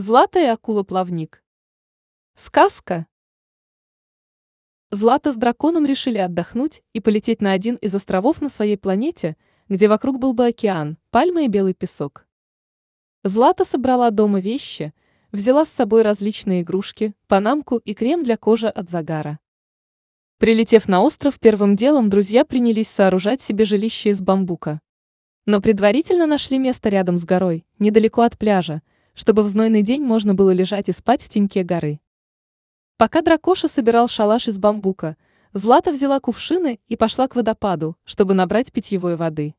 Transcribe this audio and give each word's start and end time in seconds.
Злата 0.00 0.38
и 0.38 0.44
акула-плавник. 0.44 1.42
Сказка. 2.36 3.06
Злата 4.92 5.32
с 5.32 5.36
драконом 5.36 5.86
решили 5.86 6.18
отдохнуть 6.18 6.84
и 6.92 7.00
полететь 7.00 7.42
на 7.42 7.50
один 7.50 7.74
из 7.74 7.96
островов 7.96 8.40
на 8.40 8.48
своей 8.48 8.76
планете, 8.76 9.36
где 9.68 9.88
вокруг 9.88 10.20
был 10.20 10.34
бы 10.34 10.46
океан, 10.46 10.98
пальмы 11.10 11.46
и 11.46 11.48
белый 11.48 11.74
песок. 11.74 12.28
Злата 13.24 13.64
собрала 13.64 14.12
дома 14.12 14.38
вещи, 14.38 14.94
взяла 15.32 15.64
с 15.64 15.70
собой 15.70 16.02
различные 16.02 16.62
игрушки, 16.62 17.12
панамку 17.26 17.78
и 17.78 17.92
крем 17.92 18.22
для 18.22 18.36
кожи 18.36 18.68
от 18.68 18.88
загара. 18.90 19.40
Прилетев 20.38 20.86
на 20.86 21.02
остров, 21.02 21.40
первым 21.40 21.74
делом 21.74 22.08
друзья 22.08 22.44
принялись 22.44 22.88
сооружать 22.88 23.42
себе 23.42 23.64
жилище 23.64 24.10
из 24.10 24.20
бамбука. 24.20 24.80
Но 25.44 25.60
предварительно 25.60 26.26
нашли 26.26 26.60
место 26.60 26.88
рядом 26.88 27.18
с 27.18 27.24
горой, 27.24 27.66
недалеко 27.80 28.22
от 28.22 28.38
пляжа, 28.38 28.80
чтобы 29.18 29.42
в 29.42 29.48
знойный 29.48 29.82
день 29.82 30.04
можно 30.04 30.32
было 30.32 30.52
лежать 30.52 30.88
и 30.88 30.92
спать 30.92 31.24
в 31.24 31.28
теньке 31.28 31.64
горы. 31.64 31.98
Пока 32.98 33.20
Дракоша 33.20 33.66
собирал 33.66 34.06
шалаш 34.06 34.46
из 34.46 34.58
бамбука, 34.58 35.16
Злата 35.52 35.90
взяла 35.90 36.20
кувшины 36.20 36.78
и 36.86 36.96
пошла 36.96 37.26
к 37.26 37.34
водопаду, 37.34 37.96
чтобы 38.04 38.34
набрать 38.34 38.70
питьевой 38.70 39.16
воды. 39.16 39.56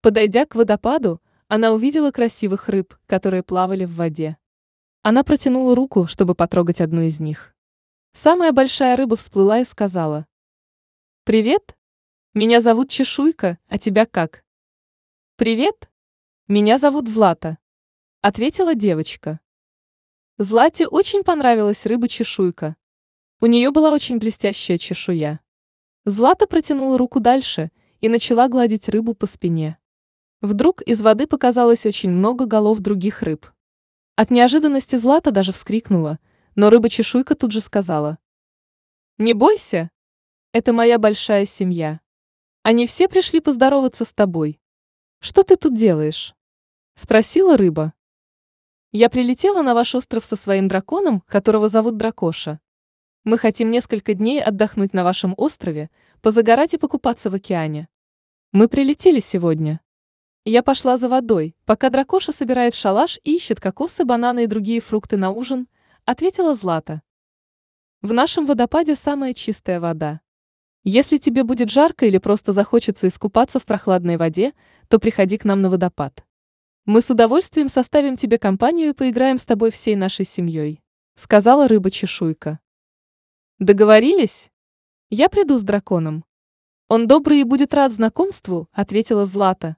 Подойдя 0.00 0.46
к 0.46 0.56
водопаду, 0.56 1.22
она 1.46 1.70
увидела 1.70 2.10
красивых 2.10 2.68
рыб, 2.68 2.96
которые 3.06 3.44
плавали 3.44 3.84
в 3.84 3.94
воде. 3.94 4.36
Она 5.02 5.22
протянула 5.22 5.76
руку, 5.76 6.08
чтобы 6.08 6.34
потрогать 6.34 6.80
одну 6.80 7.02
из 7.02 7.20
них. 7.20 7.54
Самая 8.14 8.50
большая 8.50 8.96
рыба 8.96 9.14
всплыла 9.14 9.60
и 9.60 9.64
сказала. 9.64 10.26
«Привет! 11.22 11.76
Меня 12.34 12.60
зовут 12.60 12.90
Чешуйка, 12.90 13.58
а 13.68 13.78
тебя 13.78 14.06
как?» 14.06 14.42
«Привет! 15.36 15.88
Меня 16.48 16.78
зовут 16.78 17.08
Злата 17.08 17.58
ответила 18.26 18.74
девочка. 18.74 19.38
Злате 20.36 20.88
очень 20.88 21.22
понравилась 21.22 21.86
рыба-чешуйка. 21.86 22.74
У 23.40 23.46
нее 23.46 23.70
была 23.70 23.92
очень 23.92 24.18
блестящая 24.18 24.78
чешуя. 24.78 25.38
Злата 26.04 26.48
протянула 26.48 26.98
руку 26.98 27.20
дальше 27.20 27.70
и 28.00 28.08
начала 28.08 28.48
гладить 28.48 28.88
рыбу 28.88 29.14
по 29.14 29.26
спине. 29.26 29.78
Вдруг 30.40 30.82
из 30.82 31.02
воды 31.02 31.28
показалось 31.28 31.86
очень 31.86 32.10
много 32.10 32.46
голов 32.46 32.80
других 32.80 33.22
рыб. 33.22 33.46
От 34.16 34.32
неожиданности 34.32 34.96
Злата 34.96 35.30
даже 35.30 35.52
вскрикнула, 35.52 36.18
но 36.56 36.68
рыба-чешуйка 36.68 37.36
тут 37.36 37.52
же 37.52 37.60
сказала. 37.60 38.18
«Не 39.18 39.34
бойся, 39.34 39.92
это 40.50 40.72
моя 40.72 40.98
большая 40.98 41.46
семья. 41.46 42.00
Они 42.64 42.88
все 42.88 43.06
пришли 43.06 43.38
поздороваться 43.38 44.04
с 44.04 44.12
тобой. 44.12 44.58
Что 45.20 45.44
ты 45.44 45.54
тут 45.54 45.76
делаешь?»– 45.76 46.34
спросила 46.96 47.56
рыба. 47.56 47.92
Я 48.92 49.10
прилетела 49.10 49.62
на 49.62 49.74
ваш 49.74 49.94
остров 49.94 50.24
со 50.24 50.36
своим 50.36 50.68
драконом, 50.68 51.22
которого 51.26 51.68
зовут 51.68 51.96
Дракоша. 51.96 52.60
Мы 53.24 53.38
хотим 53.38 53.70
несколько 53.70 54.14
дней 54.14 54.42
отдохнуть 54.42 54.92
на 54.94 55.02
вашем 55.02 55.34
острове, 55.36 55.90
позагорать 56.22 56.74
и 56.74 56.78
покупаться 56.78 57.28
в 57.28 57.34
океане. 57.34 57.88
Мы 58.52 58.68
прилетели 58.68 59.20
сегодня. 59.20 59.80
Я 60.44 60.62
пошла 60.62 60.96
за 60.96 61.08
водой, 61.08 61.56
пока 61.64 61.90
Дракоша 61.90 62.32
собирает 62.32 62.74
шалаш 62.74 63.18
и 63.24 63.34
ищет 63.34 63.60
кокосы, 63.60 64.04
бананы 64.04 64.44
и 64.44 64.46
другие 64.46 64.80
фрукты 64.80 65.16
на 65.16 65.30
ужин, 65.30 65.66
ответила 66.04 66.54
Злата. 66.54 67.02
В 68.02 68.12
нашем 68.12 68.46
водопаде 68.46 68.94
самая 68.94 69.34
чистая 69.34 69.80
вода. 69.80 70.20
Если 70.84 71.16
тебе 71.18 71.42
будет 71.42 71.70
жарко 71.70 72.06
или 72.06 72.18
просто 72.18 72.52
захочется 72.52 73.08
искупаться 73.08 73.58
в 73.58 73.64
прохладной 73.64 74.18
воде, 74.18 74.52
то 74.88 75.00
приходи 75.00 75.38
к 75.38 75.44
нам 75.44 75.62
на 75.62 75.70
водопад. 75.70 76.25
Мы 76.86 77.02
с 77.02 77.10
удовольствием 77.10 77.68
составим 77.68 78.16
тебе 78.16 78.38
компанию 78.38 78.90
и 78.90 78.92
поиграем 78.92 79.38
с 79.38 79.44
тобой 79.44 79.72
всей 79.72 79.96
нашей 79.96 80.24
семьей»,— 80.24 80.80
сказала 81.16 81.66
рыба-чешуйка. 81.66 82.60
«Договорились? 83.58 84.52
Я 85.10 85.28
приду 85.28 85.58
с 85.58 85.64
драконом». 85.64 86.24
«Он 86.88 87.08
добрый 87.08 87.40
и 87.40 87.44
будет 87.44 87.74
рад 87.74 87.92
знакомству»,— 87.92 88.68
ответила 88.72 89.24
Злата. 89.24 89.76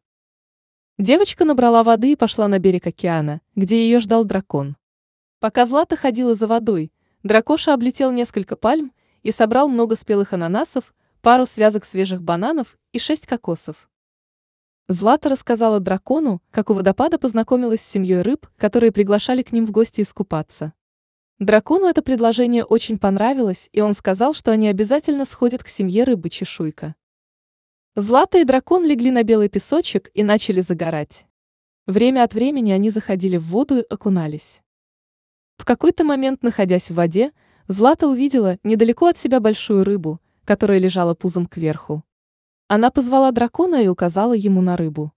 Девочка 0.99 1.47
набрала 1.47 1.83
воды 1.83 2.13
и 2.13 2.17
пошла 2.17 2.47
на 2.47 2.59
берег 2.59 2.87
океана, 2.87 3.41
где 3.57 3.85
ее 3.85 4.01
ждал 4.01 4.25
дракон. 4.25 4.77
Пока 5.41 5.65
Злата 5.65 5.97
ходила 5.97 6.35
за 6.35 6.47
водой, 6.47 6.93
дракоша 7.23 7.73
облетел 7.73 8.13
несколько 8.13 8.55
пальм 8.55 8.93
и 9.23 9.33
собрал 9.33 9.71
много 9.71 9.97
спелых 9.97 10.35
ананасов, 10.35 10.95
пару 11.23 11.47
связок 11.47 11.87
свежих 11.87 12.23
бананов 12.23 12.77
и 12.93 12.99
шесть 12.99 13.27
кокосов. 13.27 13.89
Злата 14.91 15.29
рассказала 15.29 15.81
дракону, 15.81 16.41
как 16.51 16.71
у 16.71 16.75
водопада 16.75 17.19
познакомилась 17.19 17.83
с 17.83 17.87
семьей 17.87 18.23
рыб, 18.23 18.47
которые 18.57 18.91
приглашали 18.91 19.43
к 19.43 19.53
ним 19.53 19.67
в 19.67 19.71
гости 19.71 20.01
искупаться. 20.01 20.73
Дракону 21.39 21.89
это 21.89 22.01
предложение 22.01 22.65
очень 22.65 22.99
понравилось, 22.99 23.69
и 23.73 23.83
он 23.83 23.93
сказал, 23.93 24.33
что 24.33 24.51
они 24.51 24.67
обязательно 24.67 25.27
сходят 25.27 25.63
к 25.63 25.69
семье 25.69 26.05
рыбы 26.05 26.31
Чешуйка. 26.31 26.95
Злата 27.97 28.39
и 28.39 28.45
дракон 28.45 28.87
легли 28.87 29.11
на 29.11 29.25
белый 29.25 29.51
песочек 29.51 30.11
и 30.15 30.23
начали 30.23 30.63
загорать. 30.63 31.27
Время 31.87 32.23
от 32.25 32.33
времени 32.33 32.73
они 32.73 32.89
заходили 32.89 33.37
в 33.37 33.45
воду 33.45 33.81
и 33.81 33.87
окунались. 33.91 34.63
В 35.59 35.67
какой-то 35.67 36.03
момент, 36.03 36.43
находясь 36.43 36.89
в 36.89 36.95
воде, 36.95 37.33
Злата 37.67 38.09
увидела 38.09 38.57
недалеко 38.63 39.09
от 39.09 39.19
себя 39.19 39.39
большую 39.39 39.85
рыбу, 39.85 40.19
которая 40.47 40.79
лежала 40.79 41.13
пузом 41.13 41.45
кверху. 41.45 42.05
Она 42.71 42.91
позвала 42.91 43.33
дракона 43.33 43.83
и 43.83 43.89
указала 43.89 44.35
ему 44.35 44.61
на 44.61 44.77
рыбу. 44.77 45.15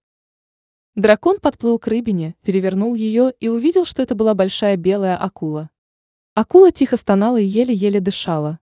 Дракон 0.94 1.38
подплыл 1.38 1.78
к 1.78 1.86
рыбине, 1.86 2.34
перевернул 2.40 2.94
ее 2.94 3.34
и 3.40 3.48
увидел, 3.48 3.84
что 3.84 4.00
это 4.00 4.14
была 4.14 4.32
большая 4.32 4.78
белая 4.78 5.18
акула. 5.18 5.68
Акула 6.32 6.72
тихо 6.72 6.96
стонала 6.96 7.36
и 7.38 7.44
еле-еле 7.44 8.00
дышала. 8.00 8.58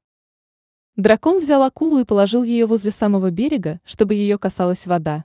Дракон 0.96 1.38
взял 1.38 1.62
акулу 1.62 2.00
и 2.00 2.04
положил 2.04 2.42
ее 2.42 2.66
возле 2.66 2.90
самого 2.90 3.30
берега, 3.30 3.80
чтобы 3.84 4.14
ее 4.14 4.38
касалась 4.38 4.86
вода. 4.86 5.24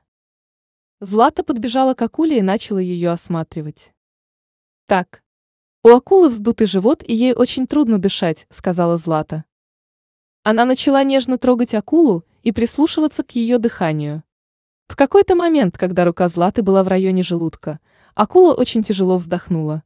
Злата 0.99 1.43
подбежала 1.43 1.95
к 1.95 2.01
акуле 2.03 2.37
и 2.37 2.43
начала 2.43 2.77
ее 2.77 3.09
осматривать. 3.09 3.95
«Так, 4.85 5.23
у 5.81 5.89
акулы 5.89 6.29
вздутый 6.29 6.67
живот, 6.67 7.03
и 7.03 7.15
ей 7.15 7.33
очень 7.33 7.65
трудно 7.65 7.97
дышать»,— 7.97 8.45
сказала 8.51 8.97
Злата. 8.97 9.43
Она 10.43 10.65
начала 10.65 11.03
нежно 11.03 11.39
трогать 11.39 11.73
акулу 11.73 12.25
и 12.45 12.51
прислушиваться 12.51 13.23
к 13.23 13.31
ее 13.31 13.57
дыханию. 13.57 14.23
В 14.87 14.95
какой-то 14.95 15.33
момент, 15.33 15.79
когда 15.79 16.05
рука 16.05 16.29
Златы 16.29 16.61
была 16.61 16.83
в 16.83 16.87
районе 16.87 17.23
желудка, 17.23 17.79
акула 18.13 18.53
очень 18.53 18.83
тяжело 18.83 19.17
вздохнула. 19.17 19.81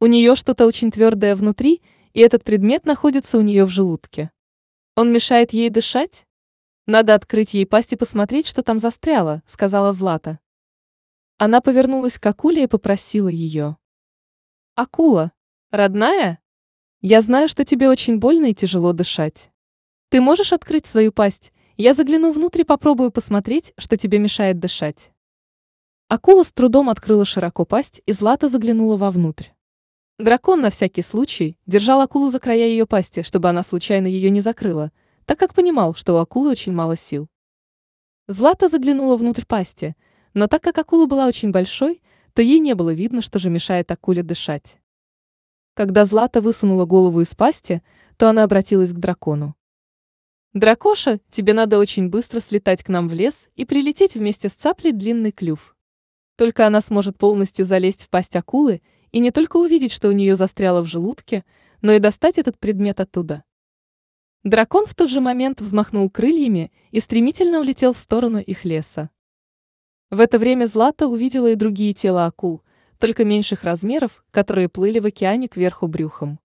У 0.00 0.06
нее 0.06 0.34
что-то 0.34 0.66
очень 0.66 0.90
твердое 0.90 1.36
внутри, 1.36 1.80
и 2.14 2.20
этот 2.20 2.42
предмет 2.42 2.84
находится 2.84 3.38
у 3.38 3.42
нее 3.42 3.64
в 3.64 3.68
желудке. 3.68 4.32
Он 4.96 5.12
мешает 5.12 5.52
ей 5.52 5.70
дышать? 5.70 6.26
Надо 6.86 7.14
открыть 7.14 7.54
ей 7.54 7.64
пасть 7.64 7.92
и 7.92 7.96
посмотреть, 7.96 8.48
что 8.48 8.64
там 8.64 8.80
застряло, 8.80 9.44
сказала 9.46 9.92
Злата. 9.92 10.40
Она 11.38 11.60
повернулась 11.60 12.18
к 12.18 12.26
акуле 12.26 12.64
и 12.64 12.66
попросила 12.66 13.28
ее. 13.28 13.76
Акула, 14.74 15.30
родная? 15.70 16.40
Я 17.02 17.20
знаю, 17.20 17.48
что 17.48 17.64
тебе 17.64 17.88
очень 17.88 18.18
больно 18.18 18.46
и 18.46 18.54
тяжело 18.54 18.92
дышать. 18.92 19.52
Ты 20.08 20.20
можешь 20.20 20.52
открыть 20.52 20.86
свою 20.86 21.10
пасть? 21.10 21.51
Я 21.76 21.94
загляну 21.94 22.32
внутрь 22.32 22.60
и 22.60 22.64
попробую 22.64 23.10
посмотреть, 23.10 23.72
что 23.78 23.96
тебе 23.96 24.18
мешает 24.18 24.58
дышать. 24.58 25.10
Акула 26.08 26.44
с 26.44 26.52
трудом 26.52 26.90
открыла 26.90 27.24
широко 27.24 27.64
пасть, 27.64 28.02
и 28.04 28.12
Злата 28.12 28.48
заглянула 28.48 28.98
вовнутрь. 28.98 29.48
Дракон 30.18 30.60
на 30.60 30.68
всякий 30.68 31.00
случай 31.00 31.56
держал 31.66 32.02
акулу 32.02 32.28
за 32.28 32.38
края 32.38 32.66
ее 32.66 32.86
пасти, 32.86 33.22
чтобы 33.22 33.48
она 33.48 33.62
случайно 33.62 34.06
ее 34.06 34.28
не 34.28 34.42
закрыла, 34.42 34.92
так 35.24 35.38
как 35.38 35.54
понимал, 35.54 35.94
что 35.94 36.14
у 36.14 36.18
акулы 36.18 36.50
очень 36.50 36.72
мало 36.72 36.98
сил. 36.98 37.28
Злата 38.28 38.68
заглянула 38.68 39.16
внутрь 39.16 39.46
пасти, 39.46 39.96
но 40.34 40.48
так 40.48 40.62
как 40.62 40.76
акула 40.76 41.06
была 41.06 41.26
очень 41.26 41.50
большой, 41.50 42.02
то 42.34 42.42
ей 42.42 42.58
не 42.58 42.74
было 42.74 42.92
видно, 42.92 43.22
что 43.22 43.38
же 43.38 43.48
мешает 43.48 43.90
акуле 43.90 44.22
дышать. 44.22 44.78
Когда 45.74 46.04
Злата 46.04 46.42
высунула 46.42 46.84
голову 46.84 47.22
из 47.22 47.34
пасти, 47.34 47.82
то 48.18 48.28
она 48.28 48.44
обратилась 48.44 48.92
к 48.92 48.98
дракону. 48.98 49.56
Дракоша, 50.54 51.18
тебе 51.30 51.54
надо 51.54 51.78
очень 51.78 52.10
быстро 52.10 52.38
слетать 52.38 52.84
к 52.84 52.90
нам 52.90 53.08
в 53.08 53.14
лес 53.14 53.48
и 53.56 53.64
прилететь 53.64 54.16
вместе 54.16 54.50
с 54.50 54.52
цаплей 54.52 54.92
длинный 54.92 55.32
клюв. 55.32 55.74
Только 56.36 56.66
она 56.66 56.82
сможет 56.82 57.16
полностью 57.16 57.64
залезть 57.64 58.02
в 58.02 58.10
пасть 58.10 58.36
акулы 58.36 58.82
и 59.12 59.18
не 59.18 59.30
только 59.30 59.56
увидеть, 59.56 59.92
что 59.92 60.08
у 60.08 60.12
нее 60.12 60.36
застряло 60.36 60.82
в 60.82 60.86
желудке, 60.86 61.46
но 61.80 61.92
и 61.92 62.00
достать 62.00 62.36
этот 62.36 62.58
предмет 62.58 63.00
оттуда. 63.00 63.44
Дракон 64.44 64.84
в 64.84 64.94
тот 64.94 65.08
же 65.08 65.22
момент 65.22 65.62
взмахнул 65.62 66.10
крыльями 66.10 66.70
и 66.90 67.00
стремительно 67.00 67.60
улетел 67.60 67.94
в 67.94 67.98
сторону 67.98 68.38
их 68.38 68.66
леса. 68.66 69.08
В 70.10 70.20
это 70.20 70.38
время 70.38 70.66
Злата 70.66 71.06
увидела 71.06 71.46
и 71.46 71.54
другие 71.54 71.94
тела 71.94 72.26
акул, 72.26 72.62
только 72.98 73.24
меньших 73.24 73.64
размеров, 73.64 74.22
которые 74.30 74.68
плыли 74.68 74.98
в 74.98 75.06
океане 75.06 75.48
кверху 75.48 75.86
брюхом. 75.86 76.41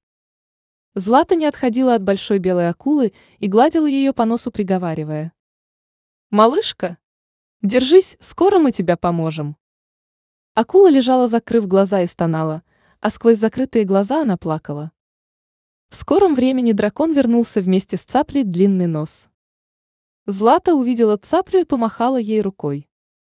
Злата 0.99 1.35
не 1.35 1.45
отходила 1.45 1.93
от 1.93 2.01
большой 2.01 2.39
белой 2.39 2.69
акулы 2.69 3.13
и 3.37 3.47
гладила 3.47 3.85
ее 3.85 4.13
по 4.13 4.25
носу, 4.25 4.49
приговаривая. 4.49 5.31
«Малышка, 6.31 6.97
держись, 7.61 8.17
скоро 8.19 8.57
мы 8.57 8.71
тебя 8.71 8.97
поможем». 8.97 9.57
Акула 10.55 10.89
лежала, 10.89 11.27
закрыв 11.27 11.67
глаза 11.67 12.01
и 12.01 12.07
стонала, 12.07 12.63
а 12.99 13.11
сквозь 13.11 13.37
закрытые 13.37 13.85
глаза 13.85 14.23
она 14.23 14.37
плакала. 14.37 14.91
В 15.89 15.95
скором 15.97 16.33
времени 16.33 16.71
дракон 16.71 17.13
вернулся 17.13 17.61
вместе 17.61 17.95
с 17.95 18.01
цаплей 18.01 18.43
длинный 18.43 18.87
нос. 18.87 19.29
Злата 20.25 20.73
увидела 20.73 21.17
цаплю 21.17 21.59
и 21.59 21.63
помахала 21.63 22.17
ей 22.17 22.41
рукой. 22.41 22.89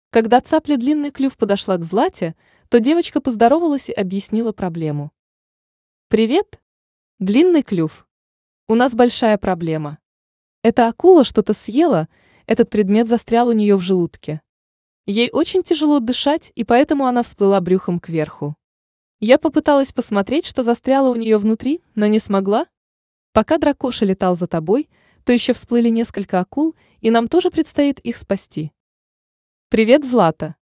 Когда 0.08 0.40
цапля 0.40 0.78
длинный 0.78 1.10
клюв 1.10 1.36
подошла 1.36 1.76
к 1.76 1.84
Злате, 1.84 2.36
то 2.70 2.80
девочка 2.80 3.20
поздоровалась 3.20 3.90
и 3.90 3.92
объяснила 3.92 4.52
проблему. 4.52 5.12
«Привет, 6.08 6.59
длинный 7.20 7.62
клюв. 7.62 8.08
У 8.66 8.74
нас 8.74 8.94
большая 8.94 9.36
проблема. 9.36 9.98
Эта 10.62 10.88
акула 10.88 11.22
что-то 11.22 11.52
съела, 11.52 12.08
этот 12.46 12.70
предмет 12.70 13.08
застрял 13.08 13.48
у 13.48 13.52
нее 13.52 13.76
в 13.76 13.82
желудке. 13.82 14.40
Ей 15.04 15.28
очень 15.30 15.62
тяжело 15.62 16.00
дышать, 16.00 16.50
и 16.54 16.64
поэтому 16.64 17.04
она 17.04 17.22
всплыла 17.22 17.60
брюхом 17.60 18.00
кверху. 18.00 18.56
Я 19.20 19.36
попыталась 19.36 19.92
посмотреть, 19.92 20.46
что 20.46 20.62
застряло 20.62 21.10
у 21.10 21.14
нее 21.14 21.36
внутри, 21.36 21.82
но 21.94 22.06
не 22.06 22.18
смогла. 22.18 22.66
Пока 23.32 23.58
дракоша 23.58 24.06
летал 24.06 24.34
за 24.34 24.46
тобой, 24.46 24.88
то 25.24 25.32
еще 25.34 25.52
всплыли 25.52 25.90
несколько 25.90 26.40
акул, 26.40 26.74
и 27.02 27.10
нам 27.10 27.28
тоже 27.28 27.50
предстоит 27.50 28.00
их 28.00 28.16
спасти. 28.16 28.72
Привет, 29.68 30.06
Злата. 30.06 30.56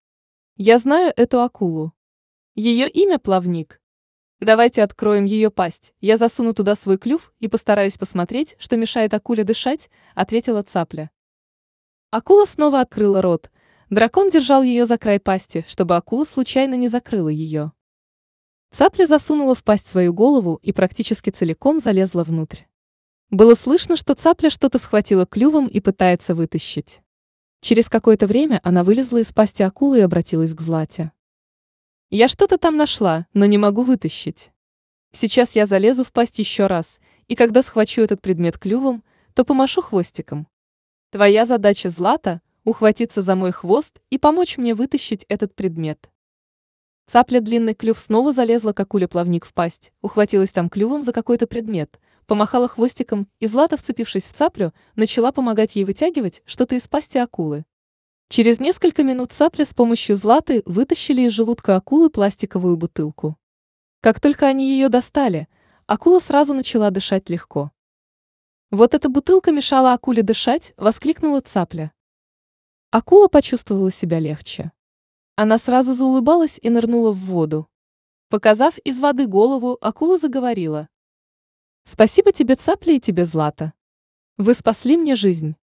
Я 0.57 0.79
знаю 0.79 1.13
эту 1.17 1.41
акулу. 1.41 1.93
Ее 2.57 2.89
имя 2.89 3.21
Плавник. 3.21 3.81
Давайте 4.41 4.85
откроем 4.85 5.25
ее 5.25 5.51
пасть. 5.51 5.93
Я 6.01 6.17
засуну 6.17 6.55
туда 6.55 6.77
свой 6.77 6.97
клюв 6.97 7.33
и 7.41 7.49
постараюсь 7.49 7.99
посмотреть, 7.99 8.55
что 8.59 8.77
мешает 8.77 9.13
акуле 9.13 9.43
дышать, 9.43 9.91
ответила 10.15 10.63
цапля. 10.63 11.11
Акула 12.11 12.45
снова 12.45 12.81
открыла 12.81 13.21
рот. 13.21 13.51
Дракон 13.91 14.31
держал 14.31 14.63
ее 14.63 14.87
за 14.87 14.97
край 14.97 15.19
пасти, 15.19 15.65
чтобы 15.67 15.97
акула 15.97 16.25
случайно 16.25 16.75
не 16.75 16.89
закрыла 16.89 17.29
ее. 17.29 17.73
Цапля 18.71 19.07
засунула 19.07 19.55
в 19.55 19.65
пасть 19.65 19.87
свою 19.87 20.13
голову 20.13 20.61
и 20.63 20.73
практически 20.73 21.31
целиком 21.31 21.81
залезла 21.81 22.23
внутрь. 22.23 22.63
Было 23.31 23.55
слышно, 23.55 23.97
что 23.97 24.15
цапля 24.15 24.51
что-то 24.51 24.79
схватила 24.79 25.27
клювом 25.27 25.67
и 25.67 25.81
пытается 25.81 26.35
вытащить. 26.35 27.01
Через 27.61 27.89
какое-то 27.89 28.27
время 28.27 28.61
она 28.63 28.85
вылезла 28.85 29.19
из 29.19 29.33
пасти 29.33 29.63
акулы 29.63 29.99
и 29.99 30.03
обратилась 30.03 30.55
к 30.55 30.61
Злате. 30.61 31.13
«Я 32.11 32.29
что-то 32.29 32.57
там 32.57 32.77
нашла, 32.77 33.27
но 33.35 33.45
не 33.45 33.59
могу 33.59 33.83
вытащить. 33.83 34.51
Сейчас 35.13 35.57
я 35.57 35.67
залезу 35.67 36.05
в 36.05 36.13
пасть 36.13 36.39
еще 36.39 36.67
раз, 36.67 37.01
и 37.27 37.35
когда 37.35 37.63
схвачу 37.63 38.01
этот 38.01 38.23
предмет 38.23 38.59
клювом, 38.59 39.05
то 39.35 39.45
помашу 39.45 39.83
хвостиком. 39.83 40.47
Твоя 41.11 41.45
задача, 41.45 41.91
Злата, 41.91 42.41
ухватиться 42.65 43.21
за 43.21 43.35
мой 43.35 43.53
хвост 43.53 44.01
и 44.09 44.17
помочь 44.17 44.57
мне 44.57 44.75
вытащить 44.75 45.27
этот 45.29 45.55
предмет. 45.55 46.11
Цапля 47.07 47.41
длинный 47.41 47.75
клюв 47.75 47.99
снова 47.99 48.33
залезла 48.33 48.73
к 48.73 48.81
акуле-плавник 48.81 49.47
в 49.47 49.53
пасть, 49.53 49.93
ухватилась 50.03 50.53
там 50.53 50.69
клювом 50.69 51.03
за 51.03 51.13
какой-то 51.13 51.47
предмет, 51.47 51.99
помахала 52.27 52.69
хвостиком, 52.69 53.29
и 53.39 53.47
Злата, 53.47 53.77
вцепившись 53.77 54.25
в 54.25 54.33
цаплю, 54.33 54.73
начала 54.97 55.33
помогать 55.33 55.77
ей 55.77 55.85
вытягивать 55.85 56.43
что-то 56.45 56.75
из 56.75 56.89
пасти 56.89 57.19
акулы. 57.19 57.65
Через 58.31 58.61
несколько 58.61 59.05
минут 59.05 59.33
цапля 59.33 59.65
с 59.65 59.73
помощью 59.73 60.15
Златы 60.15 60.63
вытащили 60.67 61.23
из 61.23 61.33
желудка 61.33 61.77
акулы 61.77 62.11
пластиковую 62.11 62.77
бутылку. 62.77 63.39
Как 64.03 64.21
только 64.21 64.47
они 64.47 64.71
ее 64.71 64.91
достали, 64.91 65.49
акула 65.87 66.21
сразу 66.21 66.53
начала 66.53 66.91
дышать 66.91 67.31
легко. 67.31 67.73
«Вот 68.71 68.93
эта 68.93 69.09
бутылка 69.09 69.51
мешала 69.51 69.95
акуле 69.95 70.23
дышать!»– 70.23 70.75
воскликнула 70.77 71.41
цапля. 71.41 71.91
Акула 72.91 73.29
почувствовала 73.29 73.91
себя 73.91 74.19
легче. 74.19 74.73
Она 75.35 75.57
сразу 75.57 75.95
заулыбалась 75.95 76.59
и 76.61 76.69
нырнула 76.69 77.13
в 77.13 77.19
воду. 77.21 77.67
Показав 78.29 78.77
из 78.79 79.01
воды 79.01 79.27
голову, 79.27 79.79
акула 79.81 80.19
заговорила. 80.19 80.91
«Спасибо 81.85 82.33
тебе, 82.33 82.57
цапля, 82.57 82.93
и 82.93 83.01
тебе, 83.01 83.25
Злата. 83.25 83.73
Вы 84.37 84.53
спасли 84.53 84.99
мне 84.99 85.17
жизнь. 85.17 85.57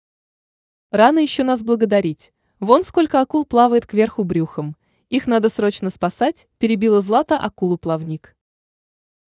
Рано 0.90 1.20
еще 1.20 1.44
нас 1.44 1.62
благодарить. 1.62 2.32
Вон 2.60 2.84
сколько 2.84 3.22
акул 3.22 3.46
плавает 3.46 3.86
кверху 3.86 4.24
брюхом. 4.24 4.76
Их 5.10 5.28
надо 5.28 5.50
срочно 5.50 5.90
спасать»,– 5.90 6.48
перебила 6.58 7.02
Злата 7.02 7.38
акулу-плавник. 7.38 8.36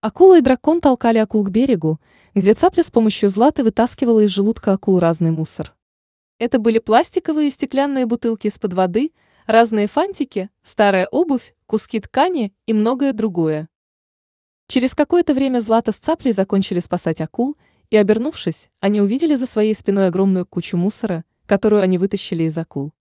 Акула 0.00 0.38
и 0.38 0.40
дракон 0.40 0.80
толкали 0.80 1.18
акул 1.18 1.44
к 1.44 1.50
берегу, 1.50 2.00
где 2.34 2.54
цапля 2.54 2.82
с 2.82 2.90
помощью 2.90 3.28
Златы 3.28 3.64
вытаскивала 3.64 4.20
из 4.20 4.30
желудка 4.30 4.72
акул 4.72 4.98
разный 4.98 5.30
мусор. 5.30 5.74
Это 6.38 6.58
были 6.58 6.78
пластиковые 6.78 7.48
и 7.48 7.50
стеклянные 7.50 8.06
бутылки 8.06 8.46
из-под 8.46 8.74
воды– 8.74 9.12
разные 9.46 9.86
фантики, 9.86 10.50
старая 10.62 11.06
обувь, 11.06 11.54
куски 11.66 12.00
ткани 12.00 12.54
и 12.66 12.72
многое 12.72 13.12
другое. 13.12 13.68
Через 14.68 14.94
какое-то 14.94 15.34
время 15.34 15.60
Злата 15.60 15.92
с 15.92 15.96
Цаплей 15.96 16.32
закончили 16.32 16.80
спасать 16.80 17.20
акул, 17.20 17.56
и, 17.90 17.96
обернувшись, 17.96 18.70
они 18.80 19.00
увидели 19.00 19.34
за 19.34 19.46
своей 19.46 19.74
спиной 19.74 20.08
огромную 20.08 20.46
кучу 20.46 20.76
мусора, 20.76 21.24
которую 21.46 21.82
они 21.82 21.98
вытащили 21.98 22.44
из 22.44 22.56
акул. 22.56 22.92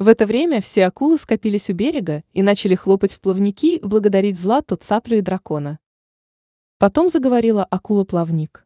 В 0.00 0.08
это 0.08 0.24
время 0.24 0.62
все 0.62 0.86
акулы 0.86 1.18
скопились 1.18 1.68
у 1.68 1.74
берега 1.74 2.24
и 2.32 2.40
начали 2.40 2.74
хлопать 2.74 3.12
в 3.12 3.20
плавники 3.20 3.76
и 3.76 3.86
благодарить 3.86 4.40
Злату, 4.40 4.76
Цаплю 4.76 5.18
и 5.18 5.20
дракона. 5.20 5.78
Потом 6.78 7.10
заговорила 7.10 7.64
акула-плавник. 7.64 8.64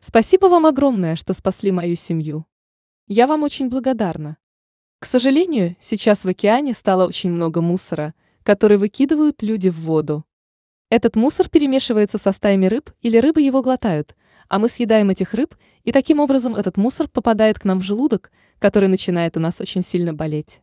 «Спасибо 0.00 0.46
вам 0.46 0.66
огромное, 0.66 1.14
что 1.14 1.32
спасли 1.32 1.70
мою 1.70 1.94
семью. 1.94 2.44
Я 3.06 3.28
вам 3.28 3.44
очень 3.44 3.68
благодарна. 3.68 4.36
К 4.98 5.06
сожалению, 5.06 5.76
сейчас 5.78 6.24
в 6.24 6.28
океане 6.28 6.74
стало 6.74 7.06
очень 7.06 7.30
много 7.30 7.62
мусора, 7.62 8.12
который 8.42 8.78
выкидывают 8.78 9.44
люди 9.44 9.68
в 9.68 9.78
воду. 9.78 10.24
Этот 10.92 11.16
мусор 11.16 11.48
перемешивается 11.48 12.18
со 12.18 12.32
стаями 12.32 12.66
рыб 12.66 12.90
или 13.00 13.16
рыбы 13.16 13.40
его 13.40 13.62
глотают, 13.62 14.14
а 14.50 14.58
мы 14.58 14.68
съедаем 14.68 15.08
этих 15.08 15.32
рыб, 15.32 15.54
и 15.84 15.90
таким 15.90 16.20
образом 16.20 16.54
этот 16.54 16.76
мусор 16.76 17.08
попадает 17.08 17.58
к 17.58 17.64
нам 17.64 17.80
в 17.80 17.82
желудок, 17.82 18.30
который 18.58 18.90
начинает 18.90 19.38
у 19.38 19.40
нас 19.40 19.58
очень 19.62 19.82
сильно 19.82 20.12
болеть. 20.12 20.60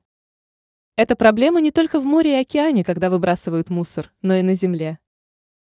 Это 0.97 1.15
проблема 1.15 1.61
не 1.61 1.71
только 1.71 1.99
в 1.99 2.05
море 2.05 2.33
и 2.33 2.41
океане, 2.41 2.83
когда 2.83 3.09
выбрасывают 3.09 3.71
мусор, 3.71 4.13
но 4.21 4.35
и 4.35 4.43
на 4.43 4.53
земле. 4.53 4.99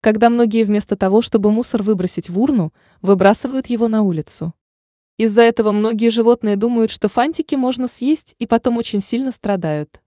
Когда 0.03 0.29
многие 0.29 0.65
вместо 0.65 0.97
того, 0.97 1.23
чтобы 1.23 1.50
мусор 1.50 1.82
выбросить 1.82 2.29
в 2.29 2.38
урну, 2.38 2.75
выбрасывают 3.00 3.69
его 3.69 3.88
на 3.88 4.03
улицу. 4.03 4.53
Из-за 5.17 5.44
этого 5.44 5.73
многие 5.73 6.11
животные 6.11 6.56
думают, 6.56 6.91
что 6.91 7.09
фантики 7.09 7.55
можно 7.55 7.88
съесть 7.88 8.35
и 8.38 8.47
потом 8.47 8.76
очень 8.76 9.00
сильно 9.00 9.32
страдают. 9.32 10.03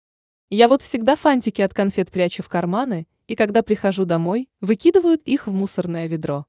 Я 0.49 0.69
вот 0.69 0.81
всегда 0.81 1.15
фантики 1.15 1.61
от 1.61 1.75
конфет 1.75 2.11
прячу 2.11 2.43
в 2.43 2.49
карманы, 2.49 3.07
и 3.27 3.35
когда 3.35 3.63
прихожу 3.63 4.05
домой, 4.05 4.49
выкидывают 4.61 5.23
их 5.25 5.47
в 5.47 5.53
мусорное 5.53 6.07
ведро. 6.07 6.47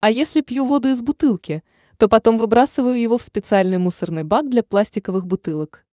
А 0.00 0.10
если 0.10 0.40
пью 0.40 0.66
воду 0.66 0.88
из 0.88 1.02
бутылки, 1.02 1.62
то 1.98 2.08
потом 2.08 2.38
выбрасываю 2.38 3.00
его 3.00 3.18
в 3.18 3.22
специальный 3.22 3.78
мусорный 3.78 4.24
бак 4.24 4.48
для 4.48 4.62
пластиковых 4.62 5.26
бутылок. 5.26 5.84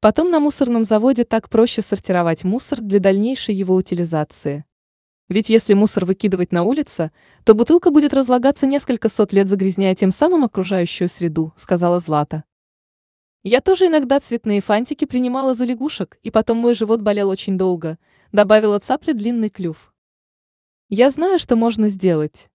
Потом 0.00 0.30
на 0.30 0.40
мусорном 0.40 0.84
заводе 0.84 1.24
так 1.24 1.50
проще 1.50 1.82
сортировать 1.82 2.44
мусор 2.44 2.80
для 2.80 3.00
дальнейшей 3.00 3.54
его 3.54 3.74
утилизации. 3.74 4.64
Ведь 5.28 5.48
если 5.48 5.74
мусор 5.74 6.06
выкидывать 6.06 6.52
на 6.52 6.62
улице, 6.62 7.12
то 7.44 7.54
бутылка 7.54 7.90
будет 7.90 8.14
разлагаться 8.14 8.66
несколько 8.66 9.08
сот 9.08 9.32
лет, 9.32 9.48
загрязняя 9.48 9.94
тем 9.94 10.10
самым 10.10 10.44
окружающую 10.44 11.08
среду, 11.08 11.52
сказала 11.56 12.00
Злата. 12.00 12.44
Я 13.42 13.62
тоже 13.62 13.86
иногда 13.86 14.20
цветные 14.20 14.60
фантики 14.60 15.06
принимала 15.06 15.54
за 15.54 15.64
лягушек, 15.64 16.18
и 16.22 16.30
потом 16.30 16.58
мой 16.58 16.74
живот 16.74 17.00
болел 17.00 17.30
очень 17.30 17.56
долго, 17.56 17.98
добавила 18.32 18.78
цапля 18.78 19.14
длинный 19.14 19.48
клюв. 19.48 19.94
Я 20.90 21.10
знаю, 21.10 21.38
что 21.38 21.56
можно 21.56 21.88
сделать. 21.88 22.50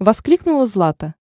Воскликнула 0.00 0.66
Злата. 0.66 1.14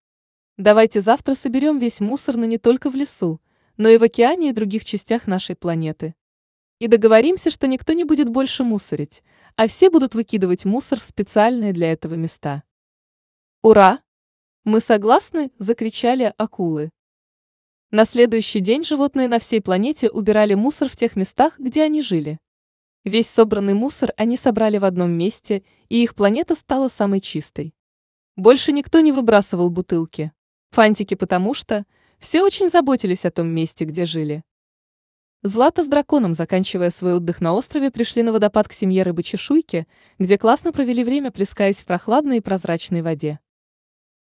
Давайте 0.58 1.02
завтра 1.02 1.36
соберем 1.36 1.78
весь 1.78 2.00
мусор, 2.00 2.36
но 2.36 2.46
не 2.46 2.58
только 2.58 2.90
в 2.90 2.96
лесу, 2.96 3.42
но 3.78 3.90
и 3.90 4.00
в 4.00 4.04
океане 4.04 4.50
и 4.50 4.54
других 4.54 4.86
частях 4.86 5.28
нашей 5.28 5.56
планеты. 5.56 6.16
И 6.80 6.88
договоримся, 6.88 7.52
что 7.52 7.68
никто 7.68 7.94
не 7.94 8.06
будет 8.06 8.30
больше 8.30 8.64
мусорить, 8.64 9.22
а 9.56 9.68
все 9.68 9.92
будут 9.92 10.16
выкидывать 10.16 10.66
мусор 10.66 11.00
в 11.00 11.04
специальные 11.04 11.74
для 11.74 11.92
этого 11.92 12.16
места. 12.16 12.64
Ура! 13.62 14.00
Мы 14.64 14.80
согласны, 14.80 15.52
закричали 15.60 16.34
акулы. 16.38 16.90
На 17.96 18.04
следующий 18.04 18.60
день 18.60 18.84
животные 18.84 19.30
на 19.30 19.40
всей 19.40 19.62
планете 19.62 20.10
убирали 20.10 20.54
мусор 20.54 20.90
в 20.90 20.98
тех 20.98 21.16
местах, 21.16 21.58
где 21.58 21.82
они 21.82 22.02
жили. 22.02 22.40
Весь 23.06 23.30
собранный 23.30 23.74
мусор 23.74 24.12
они 24.18 24.36
собрали 24.36 24.78
в 24.78 24.84
одном 24.84 25.12
месте, 25.12 25.64
и 25.88 26.04
их 26.04 26.14
планета 26.14 26.56
стала 26.56 26.90
самой 26.90 27.22
чистой. 27.22 27.74
Больше 28.36 28.74
никто 28.74 29.00
не 29.00 29.14
выбрасывал 29.14 29.70
бутылки. 29.70 30.34
Фантики 30.72 31.14
потому 31.14 31.54
что 31.54 31.86
все 32.20 32.42
очень 32.42 32.70
заботились 32.70 33.24
о 33.24 33.32
том 33.32 33.48
месте, 33.48 33.86
где 33.86 34.04
жили. 34.04 34.44
Злата 35.42 35.82
с 35.82 35.88
драконом, 35.88 36.34
заканчивая 36.34 36.90
свой 36.90 37.14
отдых 37.14 37.40
на 37.40 37.54
острове, 37.54 37.92
пришли 37.92 38.24
на 38.24 38.34
водопад 38.34 38.68
к 38.68 38.74
семье 38.74 39.04
рыбы-чешуйки, 39.04 39.88
где 40.20 40.38
классно 40.38 40.74
провели 40.74 41.02
время, 41.02 41.32
плескаясь 41.32 41.78
в 41.78 41.86
прохладной 41.86 42.40
и 42.40 42.42
прозрачной 42.42 43.02
воде. 43.02 43.40